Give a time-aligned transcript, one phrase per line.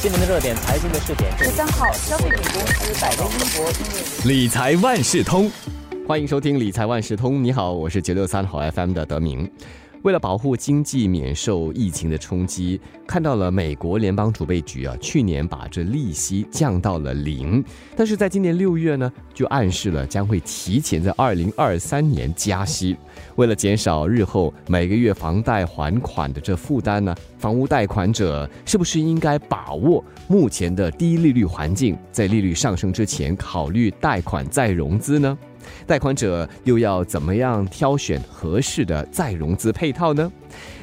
[0.00, 1.36] 新闻的热点，财经的试点。
[1.36, 5.50] 十三号，消费品公司百威英博理财万事通，
[6.06, 7.42] 欢迎收听理财万事通。
[7.42, 9.50] 你好，我是九六三号 FM 的德明。
[10.02, 17.62] 为了保护经济免受疫情的冲击，看到了美国联邦储备局啊，去年把这利息降到了零，
[17.96, 22.96] 但是在今年六月呢，就暗示了将会提前在二零二三年加息。
[23.36, 35.36] 为了减少日后每个月房贷还款的这负担呢，房屋贷款者是不是应该把握目前的低利率环境，在利率上升之前考虑贷款再融资呢？
[35.86, 40.30] 贷款者又要怎么样挑选合适的再融资配套呢？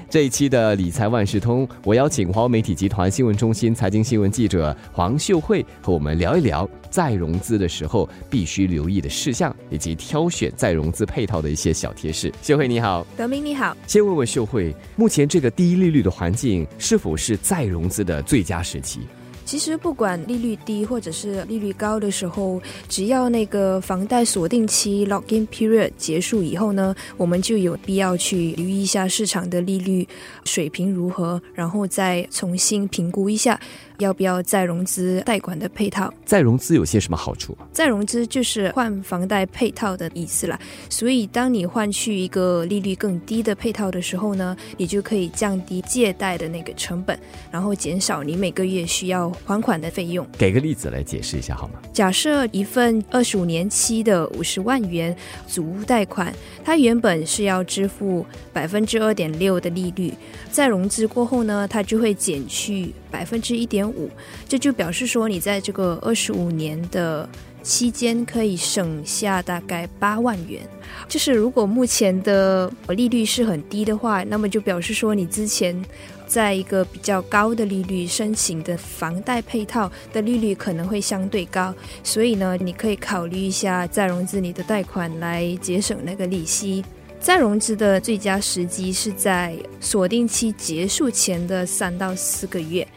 [0.07, 12.31] 这一期的理财万事通，我邀请华为媒体集团新闻中心财经新闻记者黄秀慧和我们聊一聊再融资的时候必须留意的事项，以及挑选再融资配套的一些小贴士。
[12.43, 19.01] 秀慧你好，德明你好，先问问秀慧，目前这个低利率的环境是否是再融资的最佳时期？
[19.45, 30.05] 其实不管利率低或者是利率高的时候，只要那个房贷锁定期 （lock-in period） 结束以后呢，我们就有必要去留意一下市场的利率
[30.45, 33.59] 水平如何，然后再重新评估一下
[33.99, 36.11] 要不要再融资贷款的配套。
[36.25, 37.55] 再融资有些什么好处？
[37.71, 40.59] 再融资就是换房贷配套的意思啦。
[40.89, 47.17] 所以当你换去一个利率更低的配套的时候呢，你就可以降低借贷的那个成本，
[47.51, 49.31] 然后减少你每个月需要。
[49.43, 51.73] 还款的费用，给个例子来解释一下好吗？
[51.91, 55.15] 假设一份二十五年期的五十万元
[55.47, 56.33] 祖屋贷款，
[56.63, 60.13] 它原本是要支付百分之二点六的利率，
[60.49, 64.09] 在融资过后呢，它就会减去百分之一点五，
[64.47, 67.27] 这就表示说你在这个二十五年的
[67.65, 70.61] 期间可以省下大概八万元。
[71.09, 75.83] 就是如果目前的利率是很低的话，那么就表示说你之前。
[76.27, 81.71] 在一个比较高的利率申请的房贷配套的利率可能会相对高，
[82.03, 86.83] 所以呢，你可以考虑一下再融资你的贷款来节省那个利息。
[87.19, 92.87] 再融资的最佳时机是在锁定期结束前的三到四个月，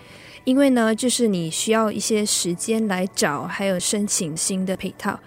[0.48, 5.20] 因为呢，就是你需要一些时间来找还有申请新的配套。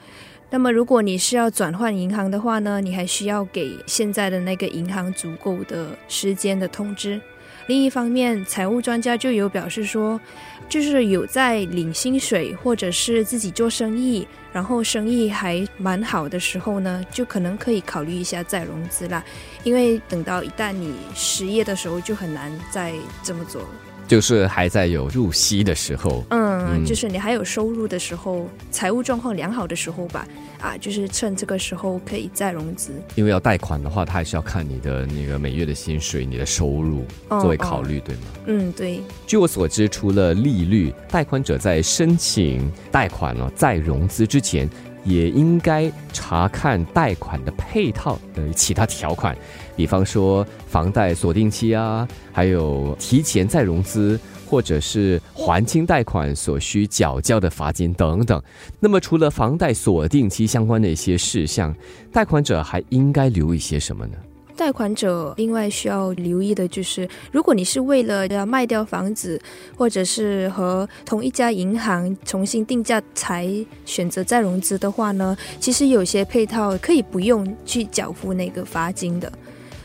[0.50, 7.22] 那么，如果你是要转换银行的话呢，你还需要给现在的那个银行足够的时间的通知。
[7.68, 10.20] 另一方面，财务专家就有表示说，
[10.68, 19.24] 就是有在领薪水或者是自己做生意，然后生意还蛮好的时候呢，就可能可以考虑一下再融资啦。
[19.64, 23.70] 因为等到一旦你失业的时候，就很难再这么做了。
[24.12, 30.28] 就是还在有入息的时候，嗯，就是你还有收入的时候，财务状况良好的时候吧，
[30.60, 32.92] 啊，就是趁这个时候可以再融资。
[33.16, 38.22] 因为要贷款的话，他还是要看你的那个每月的薪水、你的收入作为考虑，对吗？
[38.48, 39.00] 嗯，对。
[39.26, 44.70] 据我所知，除了利率，贷款者在申请贷款了再融资之前。
[45.04, 49.36] 也应该查看贷款的配套的其他条款，
[49.76, 58.42] 比方说房贷锁定期啊，还有提前再融资，或者是还清贷款所需缴交的罚金等等。
[58.80, 61.76] 那么，除了房贷锁定期相关的一些事项，
[62.12, 64.14] 贷款者还应该留意些什么呢？
[64.56, 69.40] 贷款者另外需要留意的就是，如果你是为了要卖掉房子，
[69.76, 73.50] 或者是和同一家银行重新定价才
[73.86, 79.32] 选择再融资的话呢，其实有些配套可以不用去缴付那个罚金的。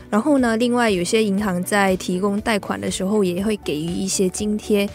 [0.09, 4.87] 然后呢，另外有些银行在提供贷款的时候也会给予一些津贴，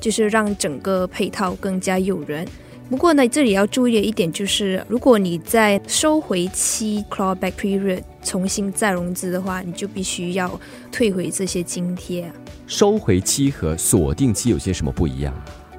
[0.00, 2.46] 就是让整个配套更加诱人。
[2.88, 10.60] 不过呢，这里要注意的一点就是，如果你在收回期 （clawback period） 重新再融资的话，你就必须要
[10.90, 12.30] 退回这些津贴。
[12.66, 15.32] 收回期和锁定期有些什么不一样？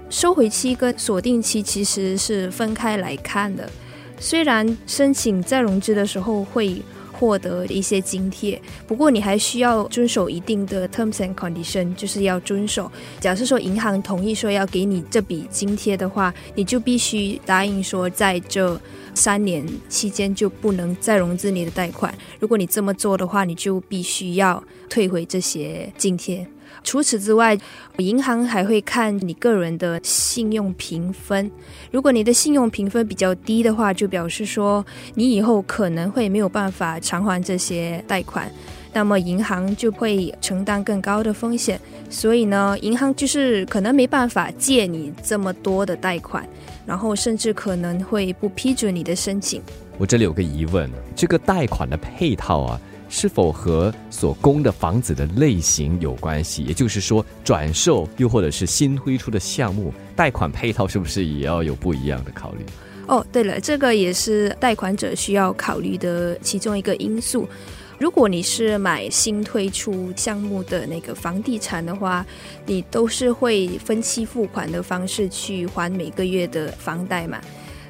[0.09, 3.69] 收回期跟锁定期其实是分开来看的。
[4.18, 6.81] 虽然申请再融资的时候会。
[7.17, 12.91] 获得一些津贴，不过你还需要遵守一定的 terms and condition，就是要遵守。
[13.19, 18.79] 假设说银行同意说要给你这笔津贴的话，你就必须答应说在这
[19.16, 22.14] 三年期间就不能再融资你的贷款。
[22.40, 26.47] 如果你这么做的话，你就必须要退回这些津贴。
[26.84, 27.58] 除此之外，
[27.97, 31.52] 银行还会看你个人的信用评分。
[31.91, 34.85] 如果你的信用评分比较低的话，就表示说
[35.16, 38.49] 你以后可能会没有办法偿还这些贷款，
[38.93, 41.79] 那么银行就会承担更高的风险。
[42.09, 46.47] 所以呢，银行就是可能没办法借你这么多的贷款，
[46.85, 49.61] 然后甚至可能会不批准你的申请。
[49.97, 52.79] 我这里有个疑问，这个贷款的配套啊。
[53.09, 56.64] 是否和所供的房子的类型有关系？
[56.64, 62.66] 也就是说，转售又或者是新推出的项目，贷款配套是不是也要有不一样的考虑？
[63.08, 67.48] 哦，对了，这个也是贷款者需要考虑的其中一个因素。
[67.98, 72.24] 如果你是买新推出项目的那个房地产的话，
[72.66, 77.40] 你都是会分期付款的方式去还每个月的房贷嘛？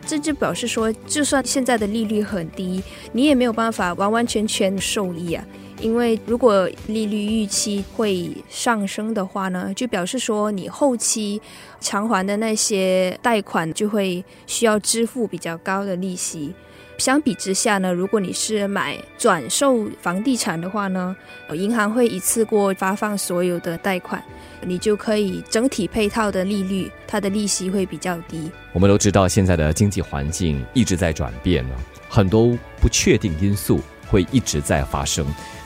[0.08, 2.82] 这就表示说，就算现在的利率很低，
[3.12, 5.46] 你也没有办法完完全全受益啊。
[5.80, 11.40] 因为如果利率预期会上升的话呢，就表示说你后期
[11.80, 16.52] 偿还的那些贷款就会需要支付比较高的利息。
[16.98, 21.16] 相比之下呢，如果你是买转售房地产的话呢，
[21.54, 24.22] 银行会一次过发放所有的贷款，
[24.62, 28.52] 你就可以整体配套的利率，它的利息会比较低。
[28.74, 31.76] 我们都知道现在的经济环境一直在转变呢，
[32.10, 35.26] 很多不确定因素会一直在发生。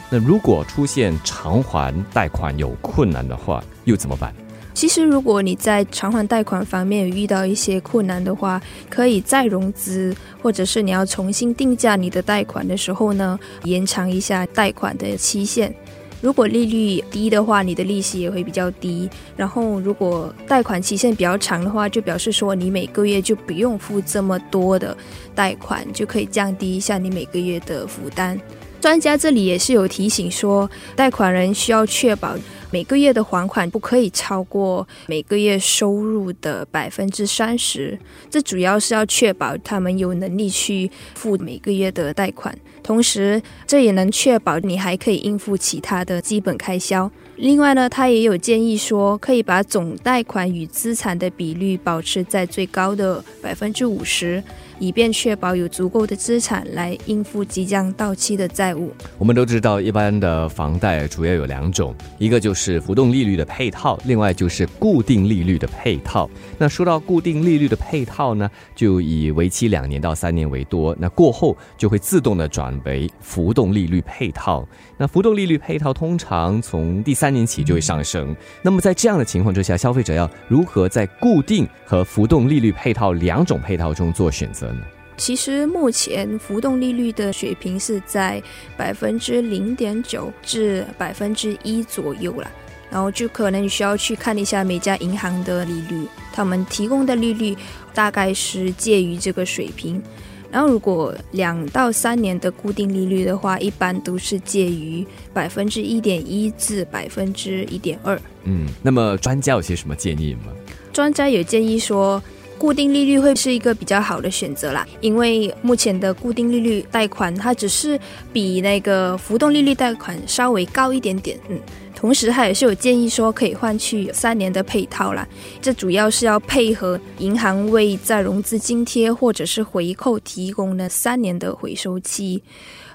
[0.10, 4.36] 那如果出现偿还贷款有困难的话，又怎么办？
[4.74, 15.74] 其实，如果你在偿还贷款方面遇到一些困难的话，可以再融资，或者是你要重新定价你的贷款的时候呢，延长一下贷款的期限。
[16.22, 19.10] 如果利率低的话，你的利息也会比较低。
[19.36, 24.96] 然后，如果贷款期限比较长的话，就表示说你每个月就不用付这么多的
[25.34, 28.40] 贷款，就可以降低一下你每个月的负担。
[28.82, 32.36] 专家这里也是有提醒说，贷款人需要确保。
[32.72, 38.00] 每个月的还款不可以超过每个月收入的百分之三十，
[38.30, 47.12] 这主要是要确保他们有能力去付每个月的贷款，同时这也能确保你还可以应付其他的基本开销。
[47.36, 54.42] 另外呢，他也有建议说，可以把总贷款与资产的比率保持在最高的百分之五十。
[54.82, 58.92] 以便确保有足够的资产来应付即将到期的债务。
[59.20, 66.28] 我们都知道，一般的房贷主要有两种，一个就是浮动利率的配套，另外就是固定利率的配套。
[66.58, 74.68] 那说到固定利率的配套呢，就以为期两年到三年为多，那过后就会自动的转为浮动利率配套。
[74.98, 78.36] 那浮动利率配套通常从第三年起就会上升。
[78.64, 84.71] 那么在这样的情况之下，消费者要如何在固定和浮动利率配套两种配套中做选择？
[85.18, 88.42] 其实目前浮动利率的水平是在
[88.76, 92.50] 百分之零点九至百分之一左右了，
[92.90, 97.56] 然后就可能需要去看一下每家银行的利率，他们提供的利率
[97.94, 100.02] 大概是介于这个水平。
[100.50, 108.20] 然后如果两到三年的固定利率的话，一般都是介于百分之一点一至百分之一点二。
[108.46, 110.52] 嗯，那么专家有些什么建议吗？
[110.92, 112.20] 专家有建议说。
[112.62, 118.00] 固定利率会是一个比较好的选择啦，因为目前的固定利率贷款它只是
[118.32, 121.60] 比那个浮动利率贷款稍微高一点点，嗯，
[121.96, 125.28] 同时它也是有建议说可以换去三年的配套啦，
[125.60, 132.44] 这主要是要配合银行为再融资津贴或者是回扣提供的三年的回收期。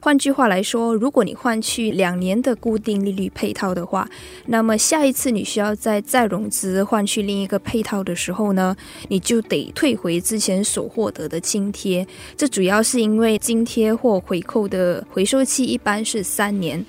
[0.07, 4.09] 换句话来说，如果你换去两年的固定利率配套的话，
[4.47, 8.77] 那么下一次你需要再再融资换去另一个配套的时候呢，
[9.09, 12.07] 你就得退回之前所获得的津贴。
[12.37, 16.87] 这主要是因为津贴或回扣的回收期一般是三年。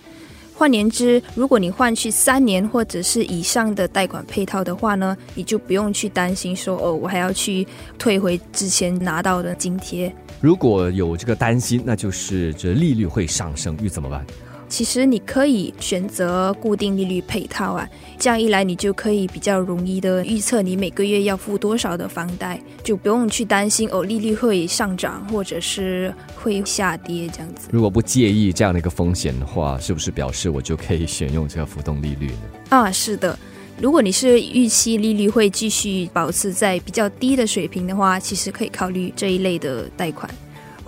[0.58, 7.66] 换言之，如果你换去三年或者是以上的贷款配套的话呢，你就不用去担心说哦，我还要去
[8.00, 10.12] 退回之前拿到的津贴。
[10.42, 14.26] 如果有这个担心，那就是这利率会上升，又怎么办？
[14.70, 17.88] 其实你可以选择固定利率配套啊，
[18.20, 27.70] 这样一来你就可以比较容易的预测你每个月要付多少的房贷，就不用去担心哦利率会上涨或者是会下跌这样子。
[27.72, 32.42] 如果不介意这样的一个风险的话，是不是表示我就可以选用这个浮动利率呢？
[32.70, 33.38] 啊，是的。
[33.80, 40.30] 如果你是预期利率会继续保持在比较低的水平的话，其实可以考虑这一类的贷款。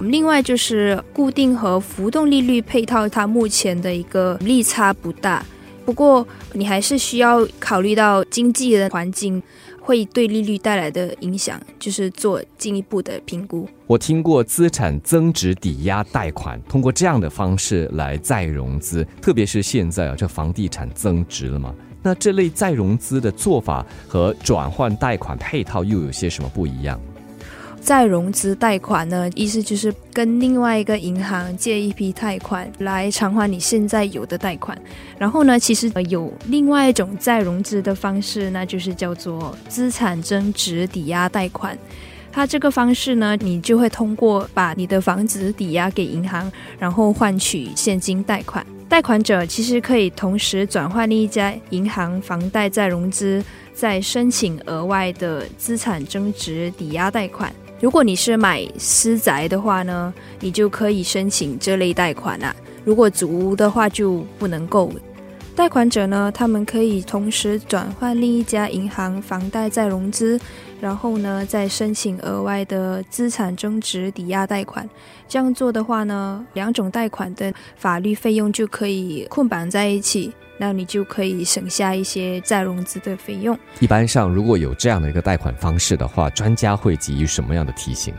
[0.02, 5.46] 另外就是固定和浮动利率配套，它目前的一个利差不大，
[5.86, 9.42] 不过你还是需要考虑到经济的环境
[9.82, 13.68] 会对利率带来的影响，就是做进一步的评估。
[13.88, 21.74] 我听过资产增值抵押贷款，通过这样的方式来再融资，特别是现在啊，这房地产增值了嘛。
[22.02, 26.98] 那这类再融资的做法和转换贷款配套又有些什么不一样？
[27.82, 34.80] 再融资贷款呢，意思就是跟另外一个银行借一批贷款来偿还你现在有的贷款。
[35.18, 41.78] 然后呢，其实有另外一种再融资的方式，那就是叫做资产增值抵押贷款。
[42.32, 48.64] 它这个方式呢，你就会通过把你的房子抵押给银行，然后换取现金贷款。
[48.88, 53.44] 贷款者其实可以同时转换另一家银行房贷再融资，
[53.74, 57.52] 再申请额外的资产增值抵押贷款。
[57.82, 62.54] 如果你是买私宅的话呢，你就可以申请这类贷款啊。
[62.84, 64.92] 如果租屋的话就不能够。
[65.56, 70.40] 贷款者呢，他们可以同时转换另一家银行房贷再融资，
[70.80, 74.90] 然后呢再申请额外的资产增值抵押贷款。
[75.28, 83.58] 这样做的话呢，两种贷款的法律费用就可以捆绑在一起，那你就可以省下一些再融资的费用。
[83.80, 88.14] 一般上，如果有这样的一个贷款方式的话，专家会给予什么样的提醒？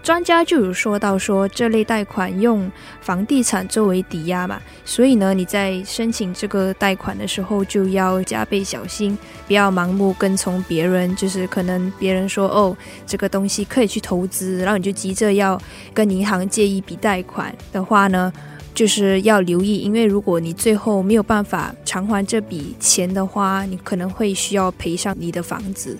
[0.00, 2.70] 专家就有说到说，这类贷款用
[3.00, 12.74] 房地产作为抵押嘛，所以呢，你在申请这个贷款的时候就要加倍小心，不要盲目跟从别人，就是可能别人说哦，
[13.06, 15.60] 这个东西可以去投资，然后你就急着要
[15.92, 18.32] 跟银行借一笔贷款的话呢，
[18.78, 25.98] 就是要留意，因为如果你最后没有办法偿还这笔钱的话，你可能会需要赔上你的房子。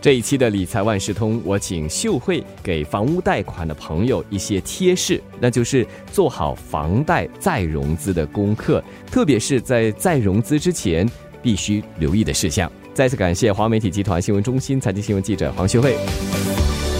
[0.00, 11.08] 这一期的理财万事通，我请秀慧给房屋贷款的朋友一些贴士，那就是做好房贷再融资的功课，特别是在再融资之前
[11.40, 12.68] 必须留意的事项。
[12.92, 15.96] 再次感谢华媒体集团新闻中心财经新闻记者黄秀慧。